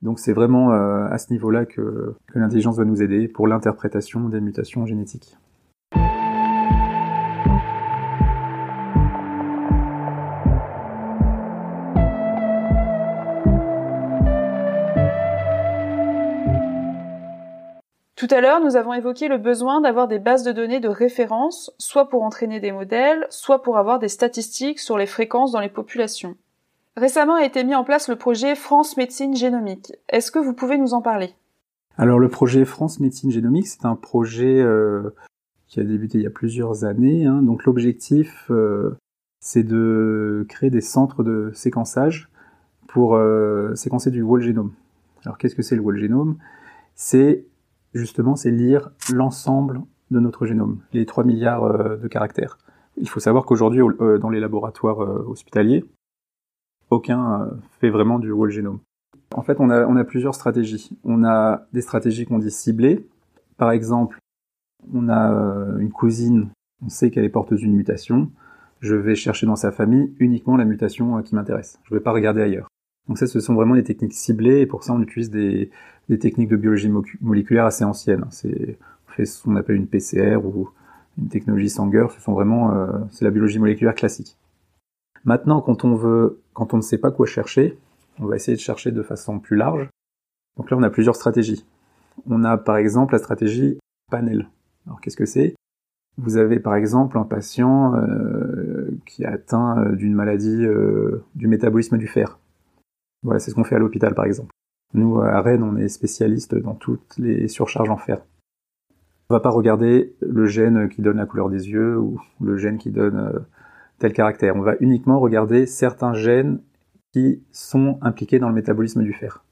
[0.00, 4.28] Donc c'est vraiment euh, à ce niveau-là que, que l'intelligence va nous aider pour l'interprétation
[4.28, 5.36] des mutations génétiques.
[18.22, 21.72] Tout à l'heure, nous avons évoqué le besoin d'avoir des bases de données de référence,
[21.76, 25.68] soit pour entraîner des modèles, soit pour avoir des statistiques sur les fréquences dans les
[25.68, 26.36] populations.
[26.96, 29.92] Récemment a été mis en place le projet France Médecine Génomique.
[30.08, 31.34] Est-ce que vous pouvez nous en parler?
[31.98, 35.10] Alors le projet France Médecine Génomique, c'est un projet euh,
[35.66, 37.26] qui a débuté il y a plusieurs années.
[37.26, 37.42] Hein.
[37.42, 38.96] Donc l'objectif, euh,
[39.40, 42.30] c'est de créer des centres de séquençage
[42.86, 44.70] pour euh, séquencer du whole genome.
[45.24, 46.36] Alors qu'est-ce que c'est le whole genome
[46.94, 47.46] C'est
[47.94, 52.58] justement, c'est lire l'ensemble de notre génome, les 3 milliards euh, de caractères.
[52.96, 55.84] Il faut savoir qu'aujourd'hui, euh, dans les laboratoires euh, hospitaliers,
[56.90, 57.48] aucun
[57.80, 58.80] fait vraiment du whole génome.
[59.34, 60.90] En fait, on a, on a plusieurs stratégies.
[61.04, 63.06] On a des stratégies qu'on dit ciblées.
[63.56, 64.18] Par exemple,
[64.92, 65.32] on a
[65.78, 66.50] une cousine,
[66.84, 68.30] on sait qu'elle est porteuse d'une mutation.
[68.80, 71.78] Je vais chercher dans sa famille uniquement la mutation qui m'intéresse.
[71.84, 72.68] Je ne vais pas regarder ailleurs.
[73.08, 75.70] Donc ça, ce sont vraiment des techniques ciblées, et pour ça, on utilise des,
[76.20, 78.24] techniques de biologie moléculaire assez anciennes.
[78.24, 80.70] On fait ce qu'on appelle une PCR ou
[81.18, 82.06] une technologie Sanger.
[82.14, 84.36] Ce sont vraiment, euh, c'est la biologie moléculaire classique.
[85.24, 87.78] Maintenant, quand on veut, quand on ne sait pas quoi chercher,
[88.18, 89.88] on va essayer de chercher de façon plus large.
[90.56, 91.64] Donc là, on a plusieurs stratégies.
[92.28, 93.78] On a par exemple la stratégie
[94.10, 94.48] panel.
[94.86, 95.54] Alors qu'est-ce que c'est?
[96.18, 100.66] Vous avez par exemple un patient euh, qui est atteint euh, d'une maladie
[101.34, 102.38] du métabolisme du fer.
[103.22, 104.52] Voilà, c'est ce qu'on fait à l'hôpital par exemple.
[104.94, 108.20] Nous, à Rennes, on est spécialiste dans toutes les surcharges en fer.
[109.30, 112.76] On va pas regarder le gène qui donne la couleur des yeux ou le gène
[112.76, 113.38] qui donne euh,
[113.98, 114.56] tel caractère.
[114.56, 116.60] On va uniquement regarder certains gènes
[117.12, 119.44] qui sont impliqués dans le métabolisme du fer.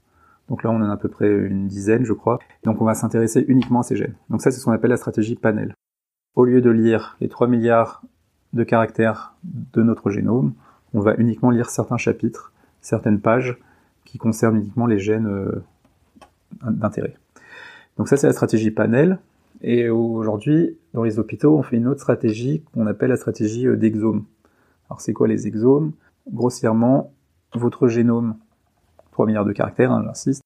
[0.49, 2.39] Donc là, on en a à peu près une dizaine, je crois.
[2.65, 4.15] Donc on va s'intéresser uniquement à ces gènes.
[4.29, 5.75] Donc ça, c'est ce qu'on appelle la stratégie panel.
[6.35, 8.03] Au lieu de lire les 3 milliards
[8.53, 10.53] de caractères de notre génome,
[10.93, 13.59] on va uniquement lire certains chapitres, certaines pages,
[14.05, 15.63] qui concerne uniquement les gènes euh,
[16.63, 17.15] d'intérêt.
[17.97, 19.19] Donc ça c'est la stratégie panel.
[19.63, 23.77] Et aujourd'hui, dans les hôpitaux, on fait une autre stratégie qu'on appelle la stratégie euh,
[23.77, 24.25] d'exome.
[24.89, 25.93] Alors c'est quoi les exomes?
[26.33, 27.13] Grossièrement,
[27.55, 28.37] votre génome,
[29.13, 30.43] 3 milliards de caractères, hein, j'insiste,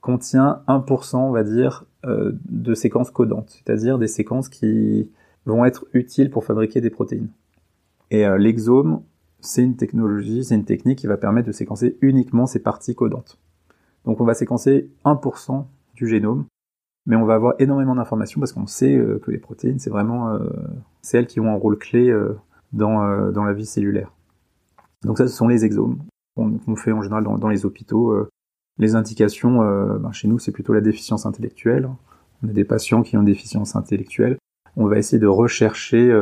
[0.00, 5.10] contient 1%, on va dire, euh, de séquences codantes, c'est-à-dire des séquences qui
[5.46, 7.28] vont être utiles pour fabriquer des protéines.
[8.10, 9.02] Et l'exome,
[9.40, 13.38] c'est une technologie, c'est une technique qui va permettre de séquencer uniquement ces parties codantes.
[14.04, 16.46] Donc on va séquencer 1% du génome,
[17.06, 20.30] mais on va avoir énormément d'informations parce qu'on sait euh, que les protéines, c'est vraiment
[20.30, 20.48] euh,
[21.02, 22.36] c'est elles qui ont un rôle clé euh,
[22.72, 24.12] dans, dans la vie cellulaire.
[25.04, 25.98] Donc ça, ce sont les exomes
[26.36, 28.14] qu'on fait en général dans, les hôpitaux.
[28.78, 29.58] les indications,
[29.98, 31.88] ben chez nous, c'est plutôt la déficience intellectuelle.
[32.42, 34.38] On a des patients qui ont une déficience intellectuelle.
[34.76, 36.12] On va essayer de rechercher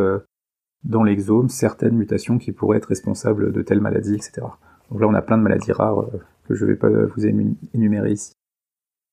[0.85, 4.47] dans l'exome certaines mutations qui pourraient être responsables de telles maladies, etc.
[4.91, 7.27] Donc là, on a plein de maladies rares euh, que je ne vais pas vous
[7.27, 8.33] énumérer ici.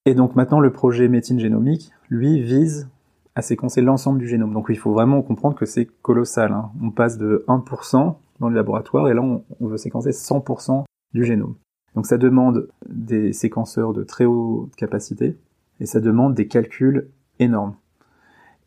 [0.05, 2.89] Et donc maintenant, le projet médecine génomique, lui, vise
[3.35, 4.53] à séquencer l'ensemble du génome.
[4.53, 6.51] Donc il faut vraiment comprendre que c'est colossal.
[6.51, 6.71] Hein.
[6.81, 11.25] On passe de 1% dans le laboratoire et là, on, on veut séquencer 100% du
[11.25, 11.55] génome.
[11.95, 15.37] Donc ça demande des séquenceurs de très haute capacité
[15.79, 17.07] et ça demande des calculs
[17.39, 17.75] énormes.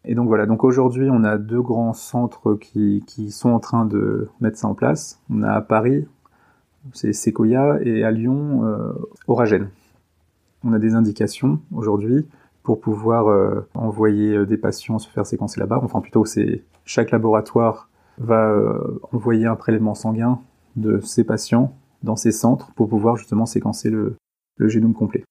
[0.06, 4.28] Et donc voilà, donc aujourd'hui on a deux grands centres qui, sont en train de
[4.40, 5.20] mettre ça en place.
[5.30, 6.06] On a à Paris,
[6.92, 8.92] c'est Sequoia, et à Lyon, euh,
[9.26, 9.68] Oragen.
[10.64, 12.26] On a des indications aujourd'hui
[12.62, 15.80] pour pouvoir euh, envoyer euh, des patients se faire séquencer là-bas.
[15.82, 17.88] Enfin plutôt c'est chaque laboratoire
[18.18, 20.40] va euh, envoyer un prélèvement sanguin
[20.76, 24.16] de ces patients dans ces centres pour pouvoir justement séquencer le,
[24.56, 25.24] le génome complet.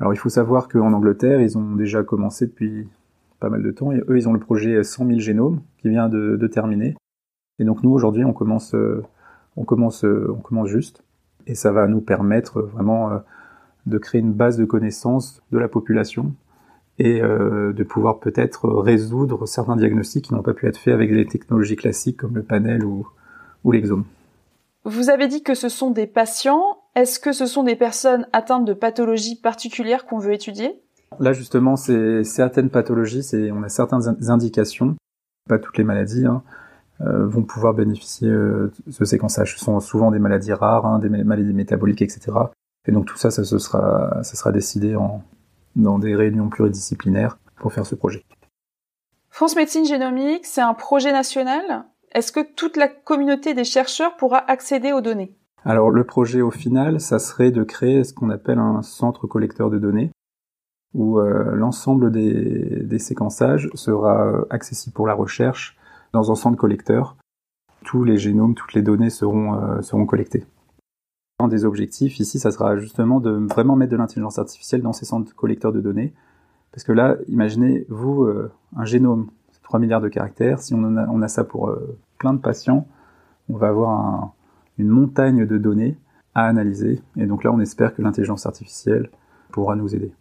[0.00, 2.86] Alors il faut savoir qu'en Angleterre, ils ont déjà commencé depuis
[3.40, 3.92] pas mal de temps.
[3.92, 6.96] Et eux, ils ont le projet 100 000 génomes qui vient de, terminer.
[7.58, 9.02] Et donc nous, aujourd'hui, on commence, euh,
[9.56, 11.02] on commence, euh, on commence juste.
[11.46, 13.18] Et ça va nous permettre vraiment euh,
[13.86, 16.34] de créer une base de connaissances de la population
[16.98, 21.26] et de pouvoir peut-être résoudre certains diagnostics qui n'ont pas pu être faits avec les
[21.26, 23.06] technologies classiques comme le panel ou
[23.70, 24.06] l'exome.
[24.86, 26.78] Vous avez dit que ce sont des patients.
[26.94, 30.80] Est-ce que ce sont des personnes atteintes de pathologies particulières qu'on veut étudier?
[31.18, 34.96] Là justement, c'est certaines pathologies, c'est on a certaines indications,
[35.48, 36.42] pas toutes les maladies, hein,
[37.00, 39.56] euh, vont pouvoir bénéficier euh, de ce séquençage.
[39.56, 42.32] Ce sont souvent des maladies rares, hein, des maladies métaboliques, etc.
[42.88, 45.22] Et donc tout ça, ça, se sera, ça sera décidé en,
[45.74, 48.24] dans des réunions pluridisciplinaires pour faire ce projet.
[49.30, 51.84] France Médecine Génomique, c'est un projet national.
[52.12, 55.36] Est-ce que toute la communauté des chercheurs pourra accéder aux données?
[55.64, 59.68] Alors le projet au final, ça serait de créer ce qu'on appelle un centre collecteur
[59.68, 60.12] de données,
[60.96, 65.76] où euh, l'ensemble des, séquençages sera accessible pour la recherche
[66.12, 67.16] dans un centre collecteur.
[67.84, 70.44] Tous les génomes, toutes les données seront, euh, seront collectées.
[71.38, 75.04] Un des objectifs ici, ça sera justement de vraiment mettre de l'intelligence artificielle dans ces
[75.04, 76.14] centres collecteurs de données.
[76.72, 79.28] Parce que là, imaginez, vous, euh, un génome,
[79.62, 82.86] 3 milliards de caractères, si on, a, ça pour euh, plein de patients,
[83.50, 84.32] on va avoir un,
[84.78, 85.98] une montagne de données
[86.34, 87.02] à analyser.
[87.16, 89.10] Et donc là, on espère que l'intelligence artificielle
[89.50, 90.12] pourra nous aider.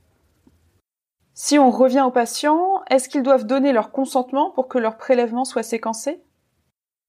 [1.38, 5.44] Si on revient aux patients, est-ce qu'ils doivent donner leur consentement pour que leur prélèvement
[5.44, 6.22] soit séquencé?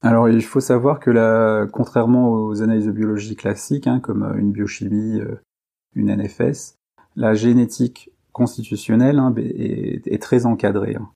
[0.03, 4.51] Alors il faut savoir que contrairement aux analyses de biologie classiques, hein, comme euh, une
[4.51, 5.41] biochimie, euh,
[5.95, 6.75] une NFS,
[7.15, 10.97] la génétique constitutionnelle hein, est, très encadrée.
[10.97, 11.09] Hein.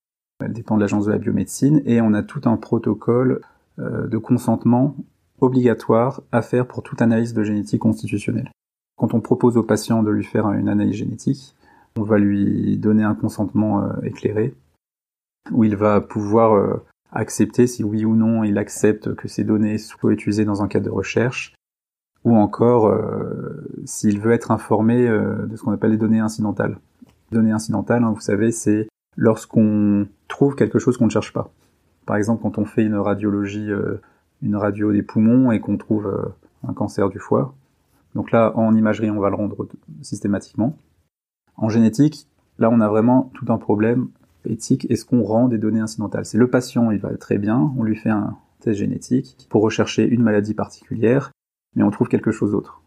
[0.42, 3.40] Elle dépend de l'agence de la biomédecine et on a tout un protocole
[3.80, 4.94] euh, de consentement
[5.40, 8.52] obligatoire à faire pour toute analyse de génétique constitutionnelle.
[8.96, 11.56] Quand on propose au patient de lui faire une analyse génétique,
[12.00, 14.54] on va lui donner un consentement éclairé
[15.52, 16.80] où il va pouvoir
[17.12, 20.86] accepter si oui ou non il accepte que ces données soient utilisées dans un cadre
[20.86, 21.54] de recherche,
[22.24, 26.78] ou encore euh, s'il veut être informé euh, de ce qu'on appelle les données incidentales.
[27.30, 31.50] Les données incidentales, hein, vous savez, c'est lorsqu'on trouve quelque chose qu'on ne cherche pas.
[32.06, 34.00] Par exemple, quand on fait une radiologie, euh,
[34.42, 36.32] une radio des poumons et qu'on trouve
[36.66, 37.54] un cancer du foie.
[38.14, 39.68] Donc là, en imagerie, on va le rendre
[40.02, 40.76] systématiquement.
[41.56, 42.26] En génétique,
[42.58, 44.08] là, on a vraiment tout un problème
[44.44, 46.24] éthique, est-ce qu'on rend des données incidentales?
[46.24, 50.06] C'est le patient, il va très bien, on lui fait un test génétique pour rechercher
[50.06, 51.30] une maladie particulière,
[51.76, 52.82] mais on trouve quelque chose d'autre.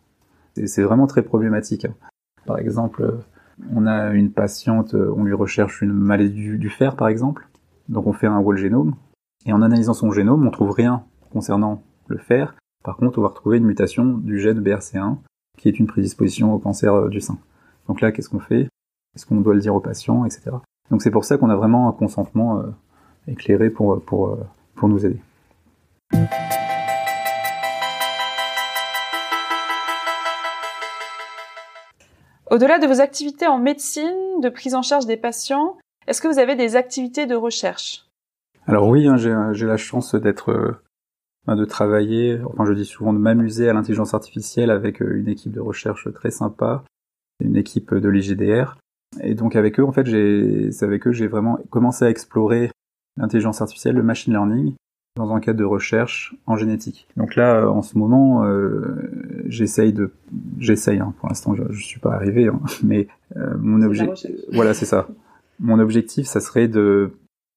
[0.66, 1.86] C'est vraiment très problématique.
[1.86, 1.96] Hein.
[2.46, 3.20] Par exemple,
[3.74, 7.48] on a une patiente, on lui recherche une maladie du, fer, par exemple,
[7.90, 8.96] donc on fait un whole génome,
[9.46, 12.56] et en analysant son génome, on trouve rien concernant le fer.
[12.84, 15.18] Par contre, on va retrouver une mutation du gène BRC1,
[15.58, 17.38] qui est une prédisposition au cancer euh, du sein.
[17.88, 18.70] Donc là, qu'est-ce qu'on fait?
[19.16, 20.52] Est-ce qu'on doit le dire au patient, etc.
[20.90, 22.64] Donc c'est pour ça qu'on a vraiment un consentement euh,
[23.28, 24.44] éclairé pour, pour, euh,
[24.76, 25.20] pour nous aider.
[32.50, 36.40] Au-delà de vos activités en médecine, de prise en charge des patients, est-ce que vous
[36.40, 38.06] avez des activités de recherche?
[38.68, 40.82] Alors oui, hein, j'ai la chance d'être, euh,
[41.48, 45.52] ben, de travailler, enfin je dis souvent de m'amuser à l'intelligence artificielle avec une équipe
[45.52, 46.84] de recherche très sympa,
[47.40, 48.78] une équipe de l'IGDR.
[49.22, 52.72] Et donc avec eux, en fait, j'ai, c'est avec eux j'ai vraiment commencé à explorer
[53.18, 54.74] l'intelligence artificielle, le machine learning,
[55.16, 57.08] dans un cadre de recherche en génétique.
[57.18, 60.12] Donc là, en ce moment, euh, j'essaye de,
[60.58, 61.00] j'essaye.
[61.00, 64.86] Hein, pour l'instant, je, je suis pas arrivé, hein, mais euh, mon objectif, voilà, c'est
[64.86, 65.08] ça.
[65.60, 67.12] Mon objectif, ça serait de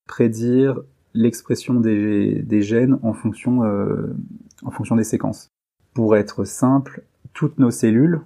[0.07, 0.81] prédire
[1.15, 4.15] l'expression des, des, gènes en fonction, euh,
[4.63, 5.49] en fonction des séquences.
[5.95, 8.21] Pour être simple, toutes nos cellules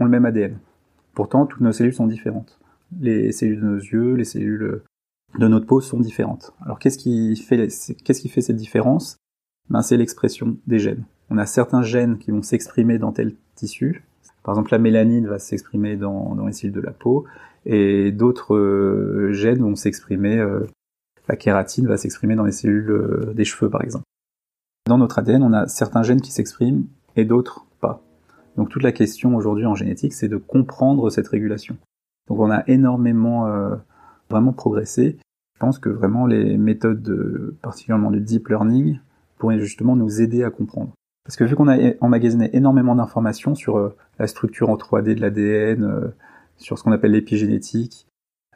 [0.00, 0.58] ont le même ADN.
[1.14, 2.58] Pourtant, toutes nos cellules sont différentes
[3.00, 4.82] les cellules de nos yeux, les cellules
[5.38, 6.52] de notre peau sont différentes.
[6.64, 9.18] Alors qu'est-ce qui fait cette différence?
[9.70, 11.04] Ben c'est l'expression des gènes.
[11.30, 14.04] On a certains gènes qui vont s'exprimer dans tel tissu.
[14.42, 17.24] Par exemple, la mélanine va s'exprimer dans, les cellules de la peau,
[17.64, 20.36] et d'autres euh, gènes vont s'exprimer.
[20.36, 20.66] Euh,
[21.28, 24.04] la kératine va s'exprimer dans les cellules euh, des cheveux, par exemple.
[24.86, 26.84] Dans notre ADN, on a certains gènes qui s'expriment
[27.16, 27.63] et d'autres.
[28.56, 31.76] Donc toute la question aujourd'hui en génétique, c'est de comprendre cette régulation.
[32.28, 33.74] Donc on a énormément euh,
[34.30, 35.18] vraiment progressé.
[35.54, 38.98] Je pense que vraiment les méthodes, de, particulièrement du deep learning,
[39.38, 40.92] pourraient justement nous aider à comprendre.
[41.24, 45.20] Parce que vu qu'on a emmagasiné énormément d'informations sur euh, la structure en 3D de
[45.20, 46.08] l'ADN, euh,
[46.56, 48.06] sur ce qu'on appelle l'épigénétique,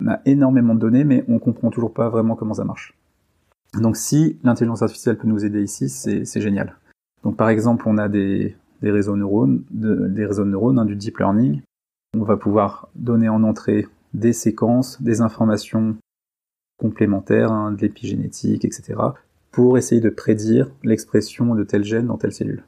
[0.00, 2.94] on a énormément de données, mais on comprend toujours pas vraiment comment ça marche.
[3.74, 6.76] Donc si l'intelligence artificielle peut nous aider ici, c'est génial.
[7.24, 10.84] Donc par exemple, on a des, des réseaux neurones, de, des réseaux de neurones, hein,
[10.84, 11.62] du deep learning,
[12.16, 15.96] on va pouvoir donner en entrée des séquences, des informations
[16.78, 18.94] complémentaires, hein, de l'épigénétique, etc.,
[19.50, 22.64] pour essayer de prédire l'expression de tel gène dans telle cellule.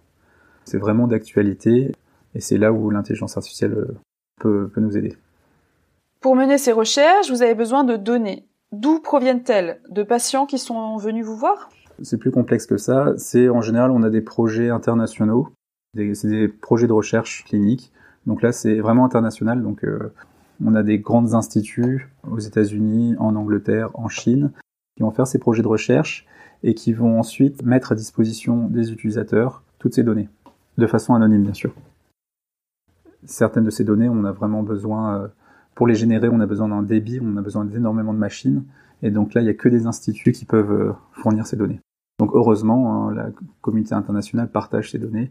[0.64, 1.92] C'est vraiment d'actualité,
[2.34, 3.96] et c'est là où l'intelligence artificielle euh,
[4.40, 5.16] peut, peut nous aider.
[6.20, 8.46] Pour mener ces recherches, vous avez besoin de données.
[8.72, 9.80] D'où proviennent-elles?
[9.88, 11.70] De patients qui sont venus vous voir?
[12.02, 13.14] C'est plus complexe que ça.
[13.16, 15.48] C'est en général, on a des projets internationaux,
[15.94, 17.92] c'est des projets de recherche clinique.
[18.26, 19.62] Donc là, c'est vraiment international.
[19.62, 20.12] Donc euh,
[20.64, 24.52] on a des grands instituts aux États-Unis, en Angleterre, en Chine,
[24.96, 26.26] qui vont faire ces projets de recherche
[26.62, 30.28] et qui vont ensuite mettre à disposition des utilisateurs toutes ces données,
[30.76, 31.72] de façon anonyme bien sûr.
[33.24, 35.28] Certaines de ces données, on a vraiment besoin euh,
[35.74, 38.64] pour les générer, on a besoin d'un débit, on a besoin d'énormément de machines.
[39.02, 41.80] Et donc là, il n'y a que des instituts qui peuvent euh, fournir ces données.
[42.18, 43.30] Donc heureusement, hein, la
[43.62, 45.30] communauté internationale partage ces données.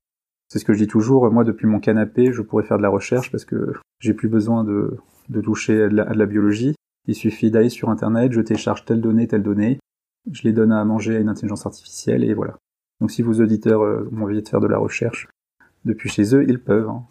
[0.50, 2.90] C'est ce que je dis toujours, moi depuis mon canapé, je pourrais faire de la
[2.90, 4.98] recherche parce que j'ai plus besoin de,
[5.44, 6.76] toucher à de, la, biologie.
[7.08, 9.80] Il suffit d'aller sur Internet, je télécharge telle donnée, telle donnée,
[10.32, 12.58] je les donne à manger à une intelligence artificielle et voilà.
[13.00, 15.28] Donc si vos auditeurs euh, ont envie de faire de la recherche
[15.86, 16.90] depuis chez eux, ils peuvent.
[16.90, 17.06] Hein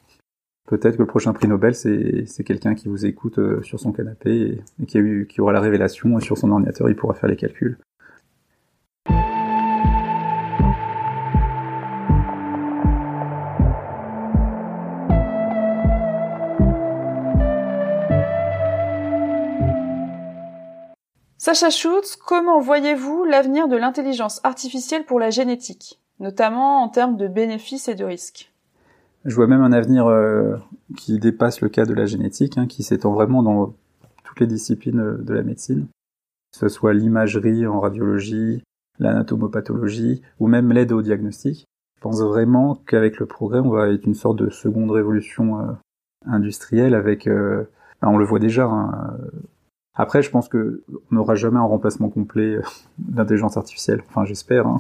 [0.68, 4.62] peut-être que le prochain prix Nobel, c'est quelqu'un qui vous écoute euh, sur son canapé
[4.80, 7.78] et, qui, qui aura la révélation et sur son ordinateur, il pourra faire les calculs.
[21.54, 27.26] Sacha Schutz, comment voyez-vous l'avenir de l'intelligence artificielle pour la génétique, notamment en termes de
[27.26, 28.52] bénéfices et de risques?
[29.24, 30.56] Je vois même un avenir euh,
[30.98, 33.72] qui dépasse le cas de la génétique, hein, qui s'étend vraiment dans
[34.24, 35.86] toutes les disciplines de la médecine,
[36.52, 38.62] que ce soit l'imagerie en radiologie,
[38.98, 41.64] l'anatomopathologie, ou même l'aide au diagnostic.
[41.96, 45.72] Je pense vraiment qu'avec le progrès, on va être une sorte de seconde révolution euh,
[46.26, 47.64] industrielle avec, euh,
[48.02, 48.66] ben, on le voit déjà.
[48.66, 49.16] Hein,
[49.98, 52.58] après, je pense que on n'aura jamais un remplacement complet
[52.98, 54.02] d'intelligence artificielle.
[54.08, 54.66] Enfin, j'espère.
[54.68, 54.78] Hein.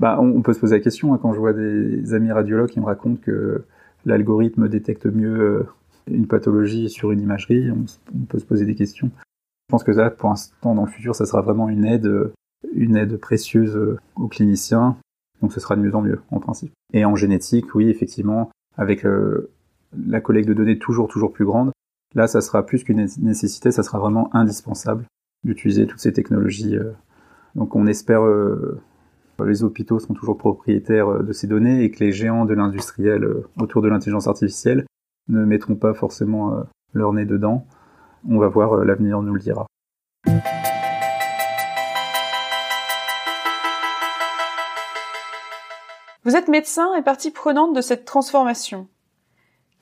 [0.00, 2.80] Bah, on, peut se poser la question hein, quand je vois des amis radiologues qui
[2.80, 3.64] me racontent que
[4.04, 5.66] l'algorithme détecte mieux euh,
[6.08, 7.86] une pathologie sur une imagerie, on,
[8.26, 9.10] peut se poser des questions.
[9.16, 12.32] Je pense que ça, pour l'instant, dans le futur, ça sera vraiment une aide,
[12.74, 14.96] une aide précieuse euh, aux cliniciens.
[15.40, 16.72] Donc, ce sera de mieux en mieux, en principe.
[16.92, 19.50] Et en génétique, oui, effectivement, avec euh,
[20.06, 21.70] la collecte de données toujours, toujours plus grande,
[22.14, 25.06] là, ça sera plus qu'une nécessité, ça sera vraiment indispensable
[25.44, 26.76] d'utiliser toutes ces technologies.
[27.54, 28.22] Donc, on espère
[29.42, 33.24] les hôpitaux sont toujours propriétaires euh, de ces données et que les géants de l'industriel
[33.24, 34.86] euh, autour de l'intelligence artificielle
[35.28, 36.62] ne mettront pas forcément euh,
[36.92, 37.66] leur nez dedans.
[38.28, 39.66] On va voir, l'avenir nous le dira.
[46.22, 48.86] Vous êtes médecin et partie prenante de cette transformation.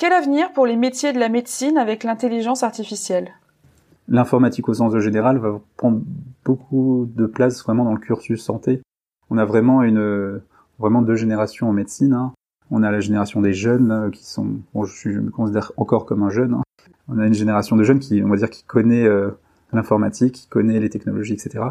[0.03, 3.31] Quel avenir pour les métiers de la médecine avec l'intelligence artificielle?
[4.09, 6.01] L'informatique au sens général va prendre
[6.45, 8.83] beaucoup de place vraiment dans le cursus santé
[9.31, 10.41] on a vraiment une
[10.81, 12.15] vraiment deux générations en médecine.
[12.15, 12.33] Hein.
[12.73, 16.55] On a la génération des jeunes qui sont, je, me considère encore comme un jeune.
[16.55, 16.63] Hein.
[17.07, 19.31] On a une génération de jeunes qui, on va dire, qui connaît euh,
[19.73, 21.67] l'informatique, qui connaît les technologies, etc.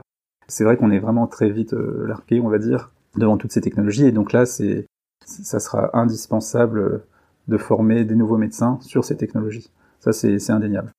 [0.48, 3.60] C'est vrai qu'on est vraiment très vite euh, largué, on va dire, devant toutes ces
[3.60, 4.06] technologies.
[4.06, 4.86] Et donc là, c'est,
[5.26, 7.04] ça sera indispensable
[7.52, 9.70] de former des nouveaux médecins sur ces technologies.
[9.99, 10.91] Ça, c'est indéniable.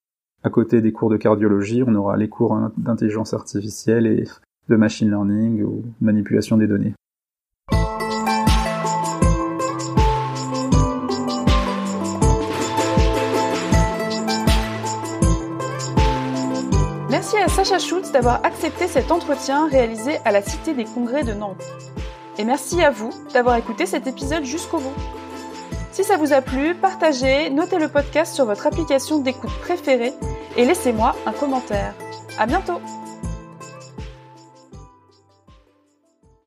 [0.44, 4.24] À côté des cours de cardiologie, on aura les cours d'intelligence artificielle et
[4.68, 6.94] de machine learning ou manipulation des données.
[17.10, 21.32] Merci à Sacha Schultz d'avoir accepté cet entretien réalisé à la Cité des Congrès de
[21.32, 21.64] Nantes.
[22.38, 24.94] Et merci à vous d'avoir écouté cet épisode jusqu'au bout.
[25.92, 30.14] Si ça vous a plu, partagez, notez le podcast sur votre application d'écoute préférée
[30.56, 31.94] et laissez-moi un commentaire.
[32.38, 32.80] À bientôt!